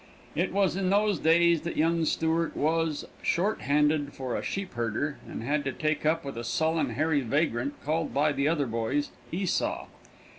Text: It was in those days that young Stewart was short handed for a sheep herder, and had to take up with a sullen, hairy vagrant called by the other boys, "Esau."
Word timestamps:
It 0.33 0.51
was 0.51 0.75
in 0.75 0.89
those 0.89 1.19
days 1.19 1.61
that 1.61 1.77
young 1.77 2.05
Stewart 2.05 2.57
was 2.57 3.05
short 3.21 3.61
handed 3.61 4.13
for 4.13 4.35
a 4.35 4.41
sheep 4.41 4.73
herder, 4.73 5.19
and 5.29 5.43
had 5.43 5.63
to 5.65 5.71
take 5.71 6.07
up 6.07 6.25
with 6.25 6.39
a 6.39 6.43
sullen, 6.43 6.89
hairy 6.95 7.21
vagrant 7.21 7.75
called 7.85 8.11
by 8.11 8.31
the 8.31 8.47
other 8.47 8.65
boys, 8.65 9.11
"Esau." 9.31 9.85